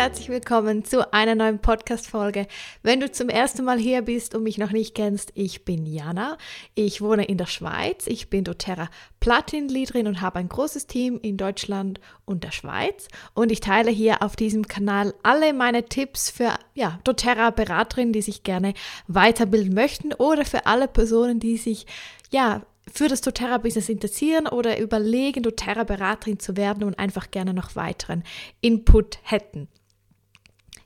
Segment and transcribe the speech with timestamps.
[0.00, 2.46] herzlich willkommen zu einer neuen Podcast-Folge.
[2.82, 6.38] Wenn du zum ersten Mal hier bist und mich noch nicht kennst, ich bin Jana.
[6.74, 8.06] Ich wohne in der Schweiz.
[8.06, 8.88] Ich bin doTERRA
[9.20, 13.08] Platin-Leaderin und habe ein großes Team in Deutschland und der Schweiz.
[13.34, 18.42] Und ich teile hier auf diesem Kanal alle meine Tipps für ja, doTERRA-Beraterinnen, die sich
[18.42, 18.72] gerne
[19.06, 21.84] weiterbilden möchten oder für alle Personen, die sich
[22.30, 28.24] ja, für das doTERRA-Business interessieren oder überlegen, doTERRA-Beraterin zu werden und einfach gerne noch weiteren
[28.62, 29.68] Input hätten.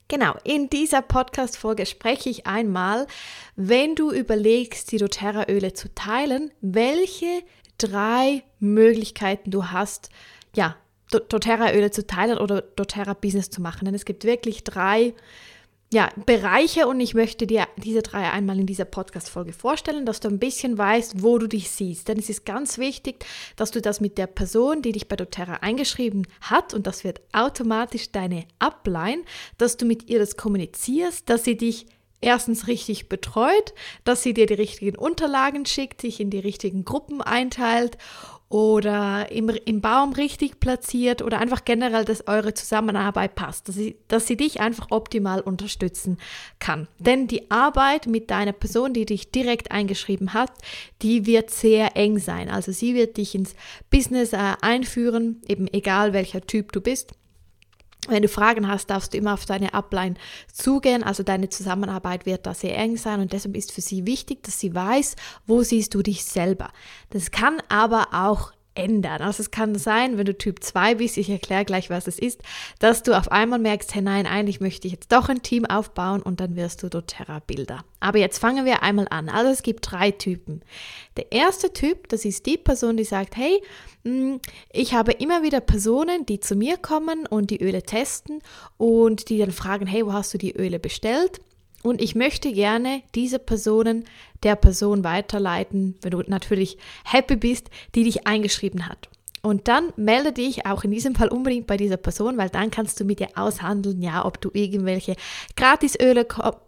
[0.08, 3.06] Genau, in dieser Podcast-Folge spreche ich einmal,
[3.56, 7.42] wenn du überlegst, die doTERRA-Öle zu teilen, welche
[7.78, 10.10] drei Möglichkeiten du hast,
[10.54, 10.76] ja,
[11.10, 13.86] doTERRA-Öle zu teilen oder doTERRA-Business zu machen.
[13.86, 15.53] Denn es gibt wirklich drei Möglichkeiten
[15.94, 20.26] ja, Bereiche und ich möchte dir diese drei einmal in dieser Podcast-Folge vorstellen, dass du
[20.26, 22.08] ein bisschen weißt, wo du dich siehst.
[22.08, 25.58] Denn es ist ganz wichtig, dass du das mit der Person, die dich bei doTERRA
[25.60, 29.22] eingeschrieben hat, und das wird automatisch deine Upline,
[29.56, 31.86] dass du mit ihr das kommunizierst, dass sie dich
[32.20, 33.72] erstens richtig betreut,
[34.02, 37.98] dass sie dir die richtigen Unterlagen schickt, dich in die richtigen Gruppen einteilt
[38.54, 43.96] oder im, im Baum richtig platziert oder einfach generell, dass eure Zusammenarbeit passt, dass sie,
[44.06, 46.18] dass sie dich einfach optimal unterstützen
[46.60, 46.86] kann.
[47.00, 50.52] Denn die Arbeit mit deiner Person, die dich direkt eingeschrieben hat,
[51.02, 52.48] die wird sehr eng sein.
[52.48, 53.56] Also sie wird dich ins
[53.90, 57.14] Business äh, einführen, eben egal welcher Typ du bist.
[58.08, 60.14] Wenn du Fragen hast, darfst du immer auf deine Upline
[60.52, 61.02] zugehen.
[61.02, 64.58] Also deine Zusammenarbeit wird da sehr eng sein und deshalb ist für sie wichtig, dass
[64.58, 65.16] sie weiß,
[65.46, 66.70] wo siehst du dich selber.
[67.10, 69.22] Das kann aber auch ändern.
[69.22, 72.42] Also es kann sein, wenn du Typ 2 bist, ich erkläre gleich, was es ist,
[72.78, 76.22] dass du auf einmal merkst, hey nein, eigentlich möchte ich jetzt doch ein Team aufbauen
[76.22, 77.84] und dann wirst du doTERRA-Bilder.
[78.00, 79.28] Aber jetzt fangen wir einmal an.
[79.28, 80.62] Also es gibt drei Typen.
[81.16, 83.62] Der erste Typ, das ist die Person, die sagt, hey,
[84.04, 84.40] hm,
[84.72, 88.40] ich habe immer wieder Personen, die zu mir kommen und die Öle testen
[88.76, 91.40] und die dann fragen, hey, wo hast du die Öle bestellt?
[91.84, 94.04] Und ich möchte gerne diese Personen
[94.44, 99.08] der Person weiterleiten, wenn du natürlich happy bist, die dich eingeschrieben hat.
[99.44, 102.98] Und dann melde dich auch in diesem Fall unbedingt bei dieser Person, weil dann kannst
[102.98, 105.16] du mit ihr aushandeln, ja, ob du irgendwelche
[105.54, 106.26] Gratisöle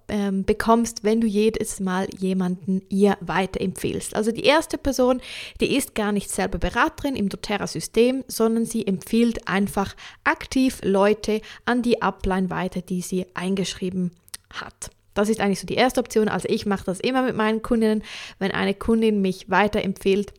[0.09, 4.15] ähm, bekommst, wenn du jedes Mal jemanden ihr weiterempfehlst.
[4.15, 5.23] Also die erste Person,
[5.63, 11.81] die ist gar nicht selber Beraterin im doTERRA-System, sondern sie empfiehlt einfach aktiv Leute an
[11.81, 14.11] die Upline weiter, die sie eingeschrieben
[14.51, 14.91] hat.
[15.17, 16.29] Das ist eigentlich so die erste Option.
[16.29, 18.05] Also ich mache das immer mit meinen Kundinnen.
[18.39, 20.33] Wenn eine Kundin mich weiterempfiehlt,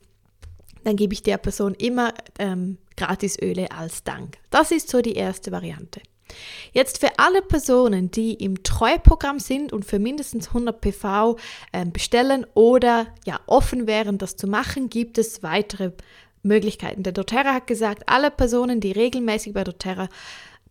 [0.84, 4.38] dann gebe ich der Person immer ähm, Gratisöle als Dank.
[4.50, 6.00] Das ist so die erste Variante.
[6.72, 11.38] Jetzt für alle Personen, die im Treuprogramm sind und für mindestens 100 PV
[11.72, 15.92] äh, bestellen oder ja offen wären, das zu machen, gibt es weitere
[16.44, 17.04] Möglichkeiten.
[17.04, 20.10] Der doTERRA hat gesagt, alle Personen, die regelmäßig bei doTERRA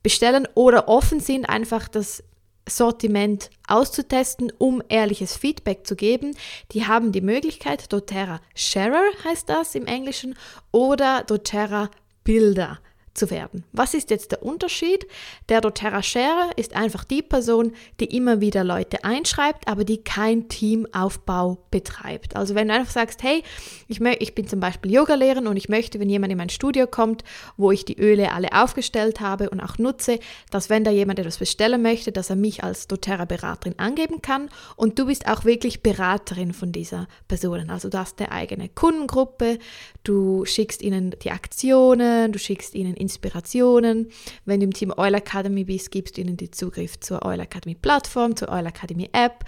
[0.02, 2.22] bestellen oder offen sind, einfach das
[2.68, 6.36] Sortiment auszutesten, um ehrliches Feedback zu geben.
[6.72, 10.34] Die haben die Möglichkeit, doTERRA Sharer heißt das im Englischen
[10.72, 11.90] oder doTERRA
[12.24, 12.78] Bilder
[13.16, 13.64] zu werden.
[13.72, 15.06] Was ist jetzt der Unterschied?
[15.48, 20.48] Der doTERRA Sharer ist einfach die Person, die immer wieder Leute einschreibt, aber die kein
[20.48, 22.36] Teamaufbau betreibt.
[22.36, 23.42] Also wenn du einfach sagst, hey,
[23.88, 27.24] ich, ich bin zum Beispiel Yogalehrerin und ich möchte, wenn jemand in mein Studio kommt,
[27.56, 30.18] wo ich die Öle alle aufgestellt habe und auch nutze,
[30.50, 34.98] dass wenn da jemand etwas bestellen möchte, dass er mich als doTERRA-Beraterin angeben kann und
[34.98, 37.70] du bist auch wirklich Beraterin von dieser Person.
[37.70, 39.58] Also du hast eine eigene Kundengruppe,
[40.04, 44.08] du schickst ihnen die Aktionen, du schickst ihnen Inspirationen.
[44.44, 47.74] Wenn du im Team Oil Academy bist, gibst du ihnen den Zugriff zur Oil Academy
[47.74, 49.44] Plattform, zur Oil Academy App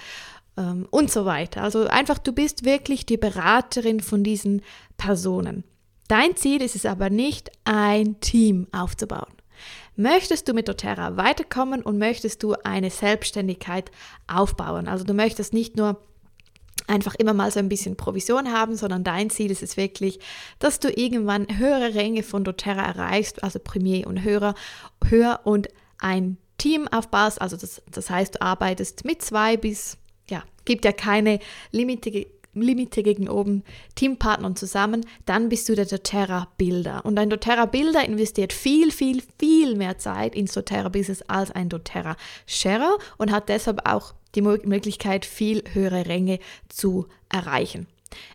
[0.56, 1.62] ähm, und so weiter.
[1.62, 4.62] Also einfach, du bist wirklich die Beraterin von diesen
[4.96, 5.64] Personen.
[6.08, 9.32] Dein Ziel ist es aber nicht, ein Team aufzubauen.
[9.96, 13.90] Möchtest du mit doTERRA weiterkommen und möchtest du eine Selbstständigkeit
[14.28, 14.86] aufbauen?
[14.86, 16.00] Also du möchtest nicht nur
[16.88, 20.18] einfach immer mal so ein bisschen Provision haben, sondern dein Ziel ist es wirklich,
[20.58, 24.54] dass du irgendwann höhere Ränge von doTERRA erreichst, also Premier und höher,
[25.04, 25.68] höher und
[25.98, 27.40] ein Team aufbaust.
[27.40, 29.98] Also das, das heißt, du arbeitest mit zwei bis,
[30.28, 31.38] ja, gibt ja keine
[31.70, 33.62] Limite, Limite gegen oben,
[33.94, 37.04] Teampartnern zusammen, dann bist du der doTERRA-Builder.
[37.04, 43.30] Und ein doTERRA-Builder investiert viel, viel, viel mehr Zeit ins doTERRA-Business als ein doTERRA-Sharer und
[43.30, 46.38] hat deshalb auch die Möglichkeit, viel höhere Ränge
[46.68, 47.86] zu erreichen.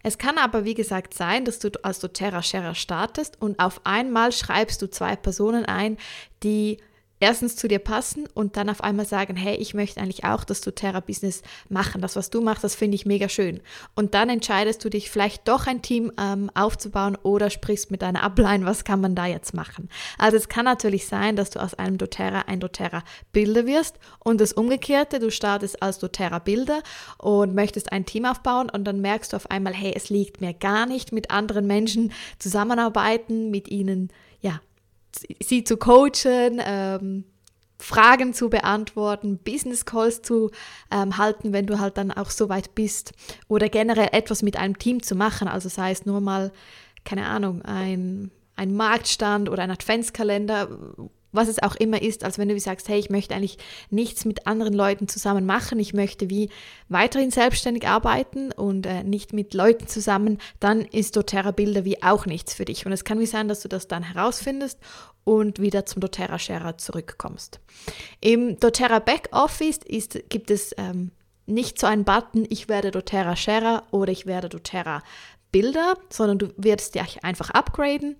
[0.04, 4.81] Es kann aber, wie gesagt, sein, dass du als doTERRA-Sharer startest und auf einmal schreibst
[4.81, 5.98] du zwei Personen ein,
[6.44, 6.78] die
[7.23, 10.59] erstens zu dir passen und dann auf einmal sagen, hey, ich möchte eigentlich auch das
[10.59, 12.01] doTERRA-Business machen.
[12.01, 13.61] Das, was du machst, das finde ich mega schön.
[13.95, 18.23] Und dann entscheidest du dich vielleicht doch ein Team ähm, aufzubauen oder sprichst mit deiner
[18.23, 19.87] Upline, was kann man da jetzt machen.
[20.17, 24.51] Also es kann natürlich sein, dass du aus einem doTERRA ein doTERRA-Bilder wirst und das
[24.51, 26.83] Umgekehrte, du startest als doTERRA-Bilder
[27.19, 30.53] und möchtest ein Team aufbauen und dann merkst du auf einmal, hey, es liegt mir
[30.53, 34.09] gar nicht mit anderen Menschen zusammenarbeiten, mit ihnen,
[34.41, 34.59] ja,
[35.42, 37.25] sie zu coachen, ähm,
[37.80, 40.51] Fragen zu beantworten, Business Calls zu
[40.89, 43.12] ähm, halten, wenn du halt dann auch so weit bist.
[43.50, 46.51] Oder generell etwas mit einem Team zu machen, also sei es nur mal,
[47.04, 50.69] keine Ahnung, ein, ein Marktstand oder ein Adventskalender,
[51.33, 53.57] was es auch immer ist, als wenn du sagst, hey, ich möchte eigentlich
[53.89, 56.50] nichts mit anderen Leuten zusammen machen, ich möchte wie
[56.88, 62.25] weiterhin selbstständig arbeiten und äh, nicht mit Leuten zusammen, dann ist doTERRA Bilder wie auch
[62.25, 62.85] nichts für dich.
[62.85, 64.80] Und es kann wie sein, dass du das dann herausfindest
[65.24, 67.59] und wieder zum doTERRA Sharer zurückkommst.
[68.21, 71.12] Im doTERRA Backoffice ist, gibt es ähm,
[71.45, 75.01] nicht so einen Button, ich werde doTERRA Sharer oder ich werde doTERRA
[75.51, 78.15] Bilder, sondern du wirst dich einfach upgraden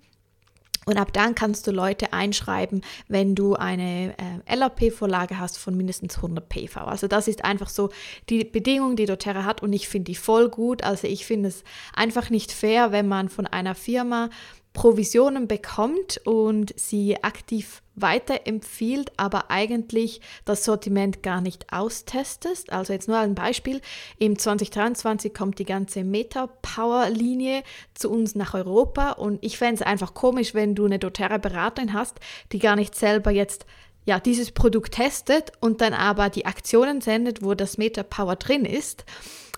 [0.86, 4.14] und ab dann kannst du Leute einschreiben, wenn du eine
[4.46, 6.80] äh, LAP-Vorlage hast von mindestens 100 PV.
[6.80, 7.90] Also das ist einfach so
[8.28, 10.82] die Bedingung, die doTERRA hat und ich finde die voll gut.
[10.84, 11.64] Also ich finde es
[11.94, 14.30] einfach nicht fair, wenn man von einer Firma
[14.74, 22.72] Provisionen bekommt und sie aktiv weiterempfiehlt, aber eigentlich das Sortiment gar nicht austestest.
[22.72, 23.80] Also jetzt nur ein Beispiel.
[24.18, 27.62] Im 2023 kommt die ganze Meta-Power-Linie
[27.94, 32.18] zu uns nach Europa und ich fände es einfach komisch, wenn du eine doTERRA-Beraterin hast,
[32.50, 33.66] die gar nicht selber jetzt
[34.06, 38.64] ja, dieses Produkt testet und dann aber die Aktionen sendet, wo das Meta Power drin
[38.64, 39.04] ist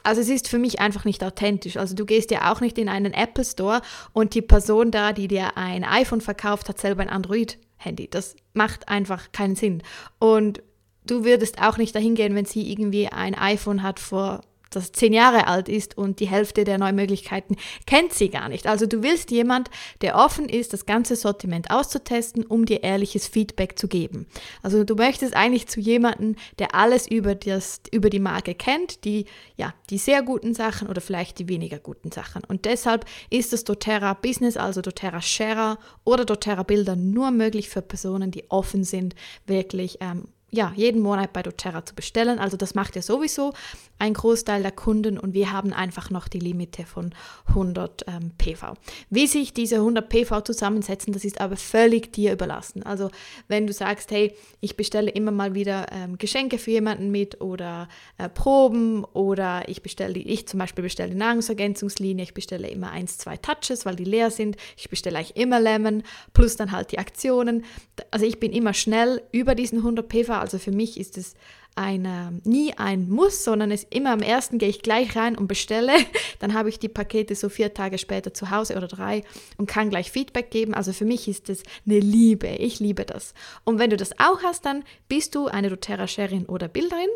[0.06, 1.76] also es ist für mich einfach nicht authentisch.
[1.76, 3.82] Also du gehst ja auch nicht in einen Apple Store
[4.12, 8.08] und die Person da, die dir ein iPhone verkauft, hat selber ein Android-Handy.
[8.08, 9.82] Das macht einfach keinen Sinn.
[10.20, 10.62] Und
[11.06, 15.13] du würdest auch nicht dahin gehen, wenn sie irgendwie ein iPhone hat vor das zehn
[15.13, 18.67] Jahre alt ist und die Hälfte der neuen Möglichkeiten kennt sie gar nicht.
[18.67, 19.71] Also du willst jemand,
[20.01, 24.27] der offen ist, das ganze Sortiment auszutesten, um dir ehrliches Feedback zu geben.
[24.63, 29.27] Also du möchtest eigentlich zu jemandem, der alles über, das, über die Marke kennt, die,
[29.57, 32.43] ja, die sehr guten Sachen oder vielleicht die weniger guten Sachen.
[32.45, 37.83] Und deshalb ist das doTERRA Business, also doTERRA Sharer oder doTERRA Bilder nur möglich für
[37.83, 39.15] Personen, die offen sind,
[39.47, 42.38] wirklich ähm, ja, jeden Monat bei doTERRA zu bestellen.
[42.38, 43.52] Also das macht ja sowieso
[43.98, 47.14] ein Großteil der Kunden und wir haben einfach noch die Limite von
[47.48, 48.75] 100 ähm, PV.
[49.10, 52.82] Wie sich diese 100 PV zusammensetzen, das ist aber völlig dir überlassen.
[52.84, 53.10] Also
[53.48, 57.88] wenn du sagst, hey, ich bestelle immer mal wieder ähm, Geschenke für jemanden mit oder
[58.19, 63.37] äh, Proben oder ich bestelle, ich zum Beispiel bestelle Nahrungsergänzungslinie, ich bestelle immer eins, zwei
[63.37, 64.56] Touches, weil die leer sind.
[64.76, 66.02] Ich bestelle eigentlich immer Lemon
[66.34, 67.64] plus dann halt die Aktionen.
[68.10, 70.36] Also ich bin immer schnell über diesen 100 PV.
[70.41, 71.35] Also für mich ist es
[71.77, 75.93] eine, nie ein Muss, sondern es immer am ersten gehe ich gleich rein und bestelle.
[76.38, 79.23] Dann habe ich die Pakete so vier Tage später zu Hause oder drei
[79.59, 80.73] und kann gleich Feedback geben.
[80.75, 82.49] Also für mich ist es eine Liebe.
[82.49, 83.35] Ich liebe das.
[83.65, 87.11] Und wenn du das auch hast, dann bist du eine doTERRA-Sharerin oder Bilderin.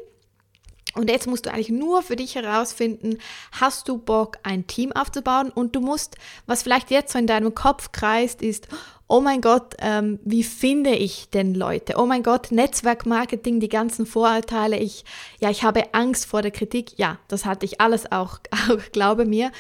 [0.95, 3.19] Und jetzt musst du eigentlich nur für dich herausfinden,
[3.53, 5.51] hast du Bock, ein Team aufzubauen?
[5.51, 6.17] Und du musst,
[6.47, 8.69] was vielleicht jetzt so in deinem Kopf kreist, ist,
[9.11, 11.95] oh mein Gott, ähm, wie finde ich denn Leute?
[11.97, 14.79] Oh mein Gott, Netzwerkmarketing, die ganzen Vorurteile.
[14.79, 15.05] Ich,
[15.41, 16.97] ja, ich habe Angst vor der Kritik.
[16.97, 18.39] Ja, das hatte ich alles auch,
[18.71, 19.51] auch glaube mir.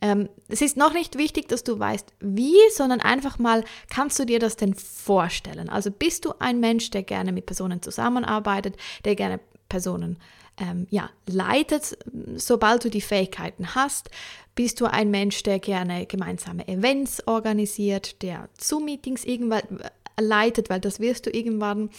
[0.00, 4.24] Ähm, es ist noch nicht wichtig, dass du weißt, wie, sondern einfach mal, kannst du
[4.24, 5.68] dir das denn vorstellen?
[5.68, 10.18] Also bist du ein Mensch, der gerne mit Personen zusammenarbeitet, der gerne Personen
[10.60, 11.98] ähm, ja, leitet,
[12.36, 14.10] sobald du die Fähigkeiten hast.
[14.54, 20.80] Bist du ein Mensch, der gerne gemeinsame Events organisiert, der Zoom-Meetings irgendwann äh, leitet, weil
[20.80, 21.90] das wirst du irgendwann,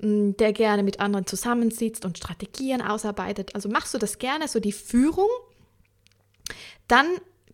[0.00, 3.54] mm, der gerne mit anderen zusammensitzt und Strategien ausarbeitet.
[3.54, 5.28] Also machst du das gerne, so die Führung,
[6.88, 7.06] dann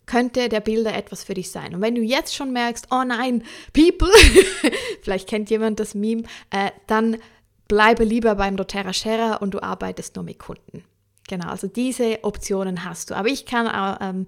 [0.07, 1.75] könnte der Bilder etwas für dich sein.
[1.75, 3.43] Und wenn du jetzt schon merkst, oh nein,
[3.73, 4.13] People,
[5.03, 7.19] vielleicht kennt jemand das Meme, äh, dann
[7.69, 10.85] bleibe lieber beim doTERRA Sharer und du arbeitest nur mit Kunden.
[11.29, 13.17] Genau, also diese Optionen hast du.
[13.17, 14.27] Aber ich kann auch, ähm,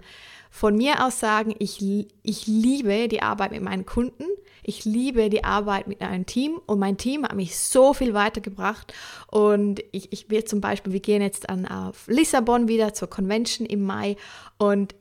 [0.50, 1.80] von mir aus sagen, ich,
[2.22, 4.24] ich liebe die Arbeit mit meinen Kunden.
[4.62, 8.92] Ich liebe die Arbeit mit einem Team und mein Team hat mich so viel weitergebracht.
[9.28, 13.66] Und ich, ich will zum Beispiel, wir gehen jetzt an auf Lissabon wieder zur Convention
[13.66, 14.16] im Mai
[14.58, 14.94] und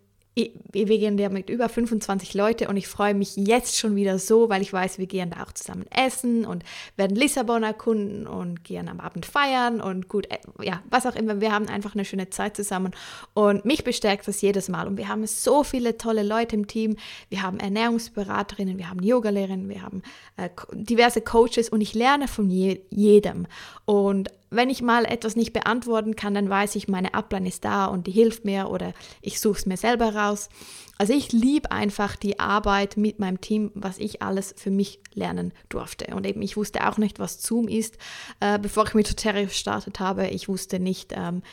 [0.72, 4.50] wir gehen ja mit über 25 Leute und ich freue mich jetzt schon wieder so,
[4.50, 6.64] weil ich weiß, wir gehen da auch zusammen essen und
[6.96, 11.42] werden Lissabon erkunden und gehen am Abend feiern und gut, äh, ja, was auch immer.
[11.42, 12.94] Wir haben einfach eine schöne Zeit zusammen
[13.34, 14.88] und mich bestärkt das jedes Mal.
[14.88, 16.98] Und wir haben so viele tolle Leute im Team.
[17.30, 20.04] Wir haben Ernährungsberaterinnen, wir haben Yogalehrerinnen, wir haben
[20.38, 23.48] äh, diverse Coaches und ich lerne von je jedem.
[23.86, 27.86] Und wenn ich mal etwas nicht beantworten kann, dann weiß ich, meine Upline ist da
[27.86, 30.50] und die hilft mir oder ich suche es mir selber raus.
[30.98, 35.54] Also ich liebe einfach die Arbeit mit meinem Team, was ich alles für mich lernen
[35.70, 36.16] durfte.
[36.16, 37.98] Und eben, ich wusste auch nicht, was Zoom ist,
[38.40, 40.28] äh, bevor ich mit Doterra gestartet habe.
[40.30, 41.44] Ich wusste nicht, ähm,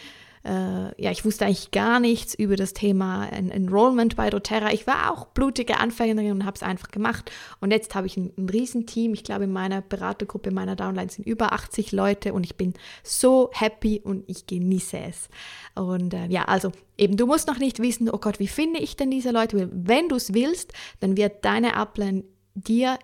[0.44, 4.72] äh, ja, ich wusste eigentlich gar nichts über das Thema Enrollment bei doTERRA.
[4.72, 7.30] Ich war auch blutige Anfängerin und habe es einfach gemacht.
[7.60, 9.14] Und jetzt habe ich ein, ein Riesenteam.
[9.14, 13.50] Ich glaube, in meiner Beratergruppe, meiner Downline sind über 80 Leute und ich bin so
[13.52, 15.28] happy und ich genieße es.
[15.74, 18.96] Und äh, ja, also eben, du musst noch nicht wissen, oh Gott, wie finde ich
[18.96, 19.70] denn diese Leute?
[19.72, 22.24] Wenn du es willst, dann wird deine Upline
[22.54, 22.98] dir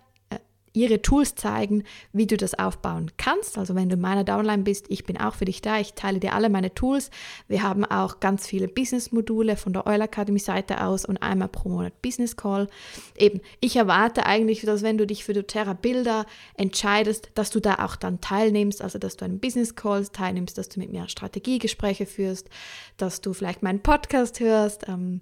[0.72, 3.58] ihre Tools zeigen, wie du das aufbauen kannst.
[3.58, 5.80] Also wenn du in meiner Downline bist, ich bin auch für dich da.
[5.80, 7.10] Ich teile dir alle meine Tools.
[7.48, 11.68] Wir haben auch ganz viele Business-Module von der Oil Academy Seite aus und einmal pro
[11.68, 12.68] Monat Business Call.
[13.16, 17.84] Eben, ich erwarte eigentlich, dass wenn du dich für doTERRA Bilder entscheidest, dass du da
[17.84, 22.06] auch dann teilnimmst, also dass du einen Business Call teilnimmst, dass du mit mir Strategiegespräche
[22.06, 22.48] führst,
[22.96, 24.88] dass du vielleicht meinen Podcast hörst.
[24.88, 25.20] Ähm,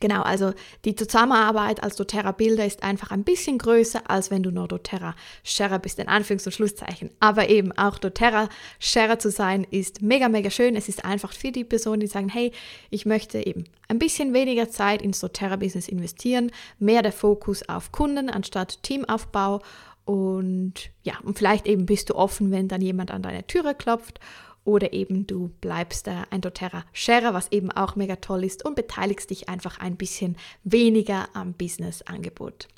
[0.00, 0.52] Genau, also
[0.84, 5.14] die Zusammenarbeit als doTERRA Bilder ist einfach ein bisschen größer, als wenn du nur doTERRA
[5.42, 7.10] Sharer bist, in Anführungs- und Schlusszeichen.
[7.18, 8.48] Aber eben auch doTERRA
[8.78, 10.76] Sharer zu sein, ist mega, mega schön.
[10.76, 12.52] Es ist einfach für die Personen, die sagen, hey,
[12.90, 17.90] ich möchte eben ein bisschen weniger Zeit ins doTERRA Business investieren, mehr der Fokus auf
[17.90, 19.62] Kunden anstatt Teamaufbau
[20.04, 24.20] und ja, und vielleicht eben bist du offen, wenn dann jemand an deine Türe klopft
[24.66, 29.30] oder eben du bleibst äh, ein doTERRA-Sharer, was eben auch mega toll ist und beteiligst
[29.30, 32.68] dich einfach ein bisschen weniger am Business-Angebot.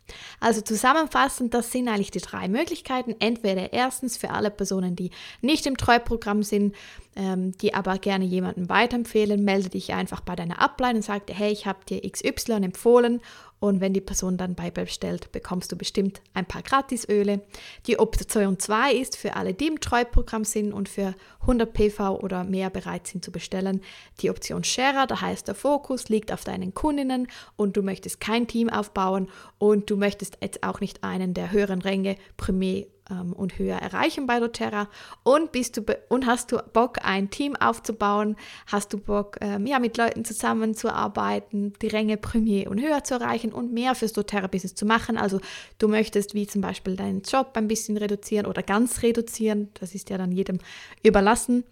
[0.40, 3.14] Also zusammenfassend, das sind eigentlich die drei Möglichkeiten.
[3.18, 6.74] Entweder erstens für alle Personen, die nicht im Treuprogramm sind,
[7.16, 11.34] ähm, die aber gerne jemanden weiterempfehlen, melde dich einfach bei deiner Upline und sag dir,
[11.34, 13.20] hey, ich habe dir XY empfohlen
[13.60, 17.40] und wenn die Person dann bei bestellt, bekommst du bestimmt ein paar Gratisöle.
[17.86, 22.44] Die Option 2 ist für alle, die im Treuprogramm sind und für 100 PV oder
[22.44, 23.80] mehr bereit sind zu bestellen,
[24.20, 25.06] die Option Sharer.
[25.06, 29.90] Da heißt, der Fokus liegt auf deinen Kundinnen und du möchtest kein Team aufbauen und
[29.90, 34.40] du möchtest jetzt auch nicht einen der höheren Ränge Premier ähm, und höher erreichen bei
[34.40, 34.88] doTERRA
[35.22, 38.36] und bist du und hast du Bock ein Team aufzubauen,
[38.66, 43.52] hast du Bock ähm, ja mit Leuten zusammenzuarbeiten, die Ränge Premier und höher zu erreichen
[43.52, 45.16] und mehr fürs doTERRA Business zu machen.
[45.16, 45.40] Also
[45.78, 50.10] du möchtest wie zum Beispiel deinen Job ein bisschen reduzieren oder ganz reduzieren, das ist
[50.10, 50.58] ja dann jedem
[51.02, 51.64] überlassen.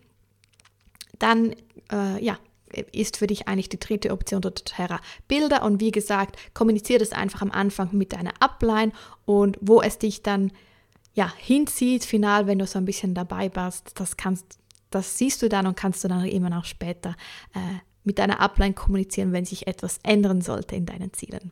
[1.18, 1.54] Dann
[1.90, 2.38] äh, ja
[2.92, 7.12] ist für dich eigentlich die dritte Option der doTERRA Bilder und wie gesagt, kommuniziere das
[7.12, 8.92] einfach am Anfang mit deiner Upline
[9.24, 10.52] und wo es dich dann
[11.16, 14.58] ja, hinzieht, final, wenn du so ein bisschen dabei warst, das kannst,
[14.90, 17.16] das siehst du dann und kannst du dann immer noch später
[17.54, 21.50] äh, mit deiner Upline kommunizieren, wenn sich etwas ändern sollte in deinen Zielen.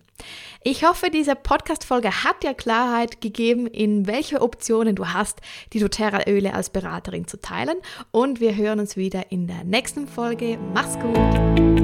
[0.62, 5.40] Ich hoffe, diese Podcast-Folge hat dir Klarheit gegeben, in welche Optionen du hast,
[5.72, 7.78] die doTERRA-Öle als Beraterin zu teilen.
[8.12, 10.58] Und wir hören uns wieder in der nächsten Folge.
[10.72, 11.83] Mach's gut!